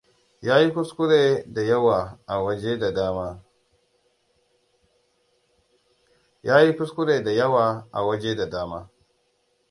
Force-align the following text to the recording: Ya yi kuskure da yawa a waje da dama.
Ya 0.47 0.55
yi 0.61 0.69
kuskure 0.75 1.43
da 1.53 1.61
yawa 1.63 2.19
a 7.95 8.07
waje 8.07 8.35
da 8.37 8.45
dama. 8.45 8.91